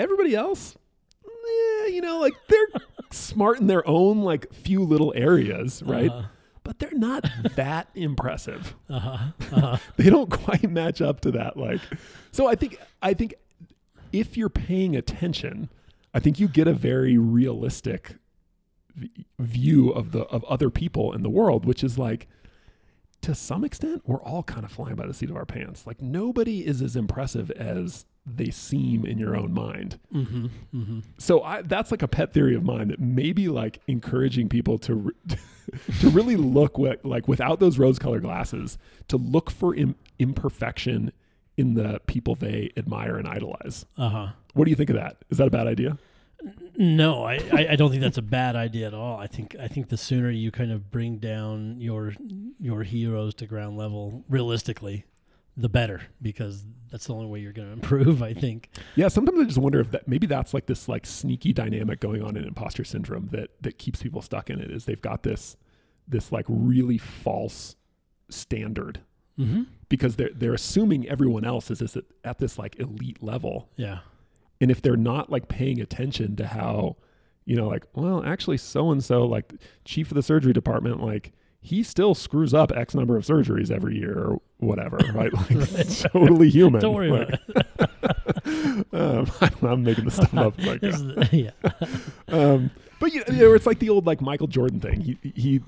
Everybody 0.00 0.34
else, 0.34 0.76
eh, 1.24 1.86
you 1.88 2.00
know, 2.00 2.18
like 2.20 2.34
they're 2.48 2.66
smart 3.10 3.60
in 3.60 3.66
their 3.66 3.86
own 3.86 4.22
like 4.22 4.52
few 4.52 4.82
little 4.82 5.12
areas, 5.16 5.82
right? 5.84 6.10
Uh-huh. 6.10 6.28
But 6.62 6.78
they're 6.78 6.92
not 6.94 7.24
that 7.56 7.88
impressive 7.94 8.74
Uh-huh. 8.88 9.18
Uh-huh. 9.52 9.76
they 9.96 10.08
don't 10.10 10.30
quite 10.30 10.70
match 10.70 11.00
up 11.00 11.20
to 11.22 11.30
that 11.32 11.56
like 11.56 11.80
so 12.32 12.46
i 12.46 12.54
think 12.54 12.78
i 13.02 13.12
think 13.14 13.34
if 14.12 14.36
you're 14.36 14.50
paying 14.50 14.94
attention 14.94 15.68
i 16.14 16.20
think 16.20 16.38
you 16.38 16.46
get 16.48 16.68
a 16.68 16.72
very 16.74 17.16
realistic 17.18 18.16
v- 18.94 19.26
view 19.38 19.90
of 19.90 20.12
the 20.12 20.20
of 20.26 20.44
other 20.44 20.70
people 20.70 21.12
in 21.12 21.22
the 21.22 21.30
world 21.30 21.64
which 21.64 21.82
is 21.82 21.98
like 21.98 22.28
to 23.22 23.34
some 23.34 23.64
extent 23.64 24.02
we're 24.06 24.22
all 24.22 24.42
kind 24.42 24.64
of 24.64 24.72
flying 24.72 24.96
by 24.96 25.06
the 25.06 25.14
seat 25.14 25.30
of 25.30 25.36
our 25.36 25.46
pants 25.46 25.86
like 25.86 26.00
nobody 26.00 26.66
is 26.66 26.82
as 26.82 26.96
impressive 26.96 27.50
as 27.52 28.04
they 28.26 28.50
seem 28.50 29.04
in 29.04 29.18
your 29.18 29.36
own 29.36 29.52
mind 29.52 29.98
mm-hmm. 30.14 30.46
Mm-hmm. 30.74 31.00
so 31.18 31.42
I, 31.42 31.62
that's 31.62 31.90
like 31.90 32.02
a 32.02 32.08
pet 32.08 32.32
theory 32.32 32.54
of 32.54 32.62
mine 32.62 32.88
that 32.88 33.00
maybe 33.00 33.48
like 33.48 33.80
encouraging 33.86 34.48
people 34.48 34.78
to 34.80 34.94
re- 34.94 35.12
to 36.00 36.10
really 36.10 36.36
look 36.36 36.78
with, 36.78 37.04
like 37.04 37.28
without 37.28 37.60
those 37.60 37.78
rose-colored 37.78 38.22
glasses 38.22 38.78
to 39.08 39.16
look 39.16 39.50
for 39.50 39.74
Im- 39.74 39.96
imperfection 40.18 41.12
in 41.56 41.74
the 41.74 42.00
people 42.06 42.34
they 42.34 42.70
admire 42.76 43.16
and 43.16 43.28
idolize. 43.28 43.84
Uh-huh. 43.98 44.28
What 44.54 44.64
do 44.64 44.70
you 44.70 44.76
think 44.76 44.90
of 44.90 44.96
that? 44.96 45.18
Is 45.28 45.38
that 45.38 45.48
a 45.48 45.50
bad 45.50 45.66
idea? 45.66 45.98
No, 46.80 47.24
I, 47.24 47.38
I, 47.52 47.76
don't 47.76 47.90
think 47.90 48.00
that's 48.00 48.16
a 48.16 48.22
bad 48.22 48.56
idea 48.56 48.86
at 48.86 48.94
all. 48.94 49.18
I 49.18 49.26
think 49.26 49.54
I 49.60 49.68
think 49.68 49.90
the 49.90 49.98
sooner 49.98 50.30
you 50.30 50.50
kind 50.50 50.72
of 50.72 50.90
bring 50.90 51.18
down 51.18 51.78
your 51.78 52.14
your 52.58 52.82
heroes 52.84 53.34
to 53.34 53.46
ground 53.46 53.76
level 53.76 54.24
realistically, 54.30 55.04
the 55.58 55.68
better 55.68 56.00
because 56.22 56.64
that's 56.90 57.06
the 57.06 57.12
only 57.14 57.26
way 57.26 57.40
you're 57.40 57.52
going 57.52 57.68
to 57.68 57.74
improve. 57.74 58.22
I 58.22 58.32
think. 58.32 58.70
Yeah, 58.96 59.08
sometimes 59.08 59.40
I 59.40 59.44
just 59.44 59.58
wonder 59.58 59.78
if 59.80 59.90
that 59.90 60.08
maybe 60.08 60.26
that's 60.26 60.54
like 60.54 60.64
this 60.64 60.88
like 60.88 61.04
sneaky 61.04 61.52
dynamic 61.52 62.00
going 62.00 62.22
on 62.22 62.34
in 62.36 62.44
imposter 62.44 62.82
syndrome 62.84 63.28
that 63.32 63.50
that 63.60 63.76
keeps 63.76 64.02
people 64.02 64.22
stuck 64.22 64.48
in 64.48 64.58
it 64.58 64.70
is 64.70 64.86
they've 64.86 65.02
got 65.02 65.22
this 65.22 65.58
this 66.08 66.32
like 66.32 66.46
really 66.48 66.96
false 66.98 67.76
standard 68.30 69.00
Mm-hmm. 69.38 69.62
because 69.88 70.16
they're 70.16 70.30
they're 70.34 70.52
assuming 70.52 71.08
everyone 71.08 71.46
else 71.46 71.70
is 71.70 71.78
this 71.78 71.96
at, 71.96 72.04
at 72.24 72.38
this 72.40 72.58
like 72.58 72.78
elite 72.78 73.22
level 73.22 73.70
Yeah. 73.76 74.00
And 74.60 74.70
if 74.70 74.82
they're 74.82 74.96
not 74.96 75.30
like 75.30 75.48
paying 75.48 75.80
attention 75.80 76.36
to 76.36 76.46
how 76.46 76.96
you 77.44 77.56
know 77.56 77.66
like 77.68 77.84
well 77.94 78.22
actually 78.24 78.56
so 78.56 78.90
and 78.90 79.02
so 79.02 79.24
like 79.24 79.52
chief 79.84 80.10
of 80.10 80.14
the 80.14 80.22
surgery 80.22 80.52
department 80.52 81.02
like 81.02 81.32
he 81.62 81.82
still 81.82 82.14
screws 82.14 82.54
up 82.54 82.72
x 82.72 82.94
number 82.94 83.16
of 83.16 83.24
surgeries 83.24 83.70
every 83.70 83.96
year 83.98 84.16
or 84.18 84.40
whatever 84.58 84.96
right 85.14 85.32
like 85.32 85.50
it's 85.50 86.02
totally 86.02 86.48
human 86.50 86.80
Don't 86.80 86.94
worry 86.94 87.10
like, 87.10 87.28
about 87.28 87.66
it. 87.74 88.86
um, 88.92 89.30
I 89.40 89.50
i'm 89.66 89.82
making 89.82 90.04
this 90.04 90.14
stuff 90.16 90.34
up 90.34 90.58
like 90.64 90.80
This 90.80 90.96
is 90.96 91.02
the- 91.04 91.28
yeah. 91.32 91.70
um, 92.28 92.70
but 92.98 93.14
you 93.14 93.20
know, 93.20 93.24
you 93.34 93.48
know, 93.48 93.54
it's 93.54 93.64
like 93.64 93.78
the 93.78 93.88
old 93.88 94.06
like 94.06 94.20
Michael 94.20 94.46
Jordan 94.46 94.78
thing. 94.78 95.00
He 95.00 95.18
he 95.34 95.60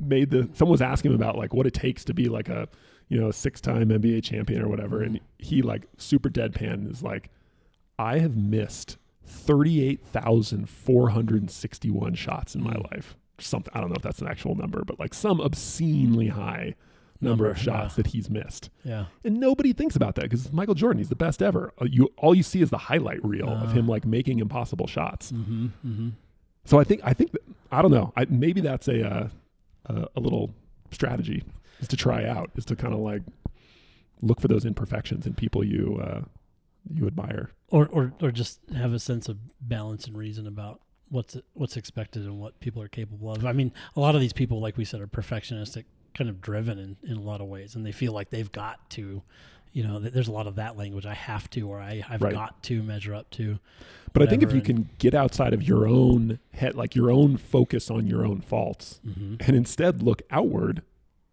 made 0.00 0.30
the 0.30 0.48
someone 0.54 0.72
was 0.72 0.80
asking 0.80 1.10
him 1.10 1.16
about 1.16 1.36
like 1.36 1.52
what 1.52 1.66
it 1.66 1.74
takes 1.74 2.02
to 2.06 2.14
be 2.14 2.30
like 2.30 2.48
a 2.48 2.66
you 3.10 3.20
know 3.20 3.30
six 3.30 3.60
time 3.60 3.90
NBA 3.90 4.22
champion 4.24 4.62
or 4.62 4.68
whatever, 4.68 5.02
and 5.02 5.20
he 5.36 5.60
like 5.60 5.82
super 5.98 6.30
deadpan 6.30 6.90
is 6.90 7.02
like, 7.02 7.28
I 7.98 8.18
have 8.18 8.36
missed 8.36 8.96
thirty 9.26 9.82
eight 9.84 10.00
thousand 10.04 10.68
four 10.68 11.10
hundred 11.10 11.40
and 11.42 11.50
sixty 11.50 11.90
one 11.90 12.14
shots 12.14 12.54
in 12.54 12.62
my 12.62 12.74
Mm. 12.74 12.90
life. 12.92 13.16
Something 13.40 13.72
I 13.74 13.80
don't 13.80 13.90
know 13.90 13.96
if 13.96 14.02
that's 14.02 14.20
an 14.20 14.26
actual 14.28 14.54
number, 14.54 14.82
but 14.84 14.98
like 14.98 15.14
some 15.14 15.40
obscenely 15.40 16.28
high 16.28 16.74
number, 17.20 17.44
Number, 17.44 17.50
of 17.50 17.58
shots 17.58 17.94
yeah. 17.98 18.02
that 18.02 18.06
he's 18.12 18.30
missed, 18.30 18.70
Yeah. 18.84 19.06
and 19.24 19.38
nobody 19.40 19.72
thinks 19.72 19.96
about 19.96 20.14
that 20.16 20.22
because 20.22 20.52
Michael 20.52 20.74
Jordan, 20.76 20.98
he's 20.98 21.08
the 21.08 21.16
best 21.16 21.42
ever. 21.42 21.72
Uh, 21.80 21.86
You 21.90 22.12
all 22.16 22.32
you 22.34 22.42
see 22.44 22.62
is 22.62 22.70
the 22.70 22.78
highlight 22.78 23.24
reel 23.24 23.48
of 23.48 23.70
Uh. 23.70 23.72
him 23.72 23.88
like 23.88 24.06
making 24.06 24.38
impossible 24.38 24.86
shots. 24.86 25.32
Mm-hmm. 25.32 25.66
Mm-hmm. 25.86 26.08
So 26.64 26.78
I 26.78 26.84
think 26.84 27.00
I 27.04 27.12
think 27.12 27.32
that, 27.32 27.42
I 27.72 27.82
don't 27.82 27.90
know. 27.90 28.12
I, 28.16 28.26
maybe 28.28 28.60
that's 28.60 28.86
a, 28.88 29.04
uh, 29.08 29.28
a 29.86 30.06
a 30.16 30.20
little 30.20 30.50
strategy 30.92 31.42
is 31.80 31.88
to 31.88 31.96
try 31.96 32.24
out 32.24 32.50
is 32.56 32.64
to 32.66 32.76
kind 32.76 32.94
of 32.94 33.00
like 33.00 33.22
look 34.22 34.40
for 34.40 34.48
those 34.48 34.64
imperfections 34.64 35.26
in 35.26 35.34
people 35.34 35.62
you 35.64 36.00
uh, 36.02 36.20
you 36.92 37.06
admire. 37.06 37.50
Or, 37.70 37.86
or 37.88 38.12
or 38.20 38.30
just 38.30 38.60
have 38.74 38.92
a 38.92 38.98
sense 38.98 39.28
of 39.28 39.36
balance 39.60 40.06
and 40.06 40.16
reason 40.16 40.46
about 40.46 40.80
what's 41.10 41.36
what's 41.54 41.76
expected 41.76 42.22
and 42.24 42.38
what 42.40 42.58
people 42.60 42.82
are 42.82 42.88
capable 42.88 43.30
of. 43.32 43.44
I 43.44 43.52
mean, 43.52 43.72
a 43.96 44.00
lot 44.00 44.14
of 44.14 44.20
these 44.20 44.32
people, 44.32 44.60
like 44.60 44.76
we 44.76 44.84
said, 44.84 45.00
are 45.00 45.06
perfectionistic, 45.06 45.84
kind 46.14 46.30
of 46.30 46.40
driven 46.40 46.78
in, 46.78 46.96
in 47.02 47.16
a 47.16 47.22
lot 47.22 47.40
of 47.40 47.48
ways, 47.48 47.74
and 47.74 47.84
they 47.84 47.92
feel 47.92 48.12
like 48.12 48.30
they've 48.30 48.50
got 48.52 48.88
to, 48.90 49.22
you 49.72 49.82
know, 49.82 50.00
th- 50.00 50.12
there's 50.14 50.28
a 50.28 50.32
lot 50.32 50.46
of 50.46 50.54
that 50.56 50.76
language. 50.78 51.04
I 51.06 51.14
have 51.14 51.50
to, 51.50 51.68
or 51.68 51.78
I, 51.80 52.02
I've 52.08 52.22
Right. 52.22 52.32
got 52.32 52.62
to 52.64 52.82
measure 52.82 53.14
up 53.14 53.28
to. 53.32 53.58
But 54.14 54.22
I 54.22 54.26
think 54.26 54.42
if 54.42 54.52
you 54.52 54.62
can 54.62 54.88
get 54.98 55.14
outside 55.14 55.52
of 55.52 55.62
your 55.62 55.86
own 55.86 56.38
head, 56.54 56.74
like 56.74 56.94
your 56.96 57.10
own 57.10 57.36
focus 57.36 57.90
on 57.90 58.06
your 58.06 58.24
own 58.26 58.40
faults, 58.40 59.00
hmm 59.04 59.36
and 59.40 59.54
instead 59.54 60.02
look 60.02 60.22
outward 60.30 60.82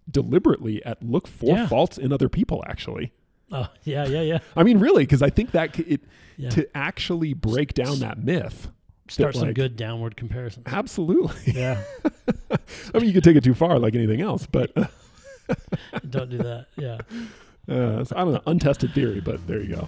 deliberately 0.10 0.84
at 0.86 1.02
look 1.02 1.28
for 1.28 1.56
Yeah. 1.58 1.68
faults 1.68 1.98
in 1.98 2.12
other 2.14 2.30
people, 2.30 2.64
actually. 2.68 3.12
Oh 3.52 3.68
yeah, 3.84 4.06
yeah, 4.08 4.22
yeah, 4.22 4.40
I 4.56 4.64
mean, 4.64 4.80
really, 4.80 5.04
because 5.04 5.22
I 5.22 5.30
think 5.30 5.52
that 5.52 5.78
it 5.80 6.02
yeah. 6.38 6.50
to 6.50 6.68
actually 6.76 7.34
break 7.34 7.74
down 7.74 8.00
that 8.00 8.18
myth. 8.18 8.70
Start 9.08 9.36
some 9.36 9.48
like- 9.48 9.56
good 9.56 9.76
downward 9.76 10.18
comparisons. 10.18 10.66
Absolutely. 10.68 11.54
yeah, 11.54 11.82
I 12.52 12.98
mean, 12.98 13.06
you 13.06 13.14
could 13.14 13.24
take 13.24 13.36
it 13.36 13.44
too 13.44 13.54
far, 13.54 13.78
like 13.78 13.94
anything 13.94 14.22
else, 14.22 14.48
but 14.48 14.72
uh, 14.76 14.88
don't 16.10 16.30
do 16.30 16.40
that. 16.40 16.66
Yeah. 16.76 16.98
so 17.68 18.06
I 18.16 18.24
don't 18.24 18.34
know, 18.34 18.42
untested 18.48 18.94
theory, 18.94 19.22
but 19.22 19.46
there 19.48 19.62
you 19.62 19.76
go. 19.76 19.88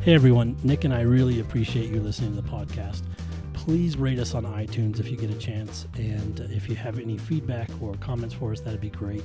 Hey 0.00 0.12
everyone, 0.14 0.54
Nick 0.62 0.84
and 0.84 0.92
I 0.92 1.00
really 1.00 1.40
appreciate 1.40 1.88
you 1.90 1.98
listening 1.98 2.36
to 2.36 2.42
the 2.42 2.48
podcast. 2.48 3.00
Please 3.64 3.96
rate 3.96 4.18
us 4.18 4.34
on 4.34 4.44
iTunes 4.44 5.00
if 5.00 5.10
you 5.10 5.16
get 5.16 5.30
a 5.30 5.38
chance, 5.38 5.86
and 5.94 6.38
if 6.50 6.68
you 6.68 6.76
have 6.76 6.98
any 6.98 7.16
feedback 7.16 7.70
or 7.80 7.94
comments 7.94 8.34
for 8.34 8.52
us, 8.52 8.60
that'd 8.60 8.78
be 8.78 8.90
great 8.90 9.24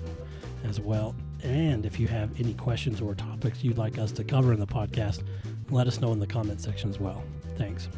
as 0.63 0.79
well. 0.79 1.13
And 1.43 1.85
if 1.85 1.99
you 1.99 2.07
have 2.07 2.39
any 2.39 2.53
questions 2.53 3.01
or 3.01 3.13
topics 3.15 3.65
you'd 3.65 3.77
like 3.77 3.97
us 3.97 4.13
to 4.13 4.23
cover 4.23 4.53
in 4.53 4.59
the 4.61 4.65
podcast, 4.65 5.23
let 5.71 5.87
us 5.87 5.99
know 5.99 6.13
in 6.13 6.19
the 6.19 6.27
comment 6.27 6.61
section 6.61 6.89
as 6.89 7.01
well. 7.01 7.21
Thanks. 7.57 7.89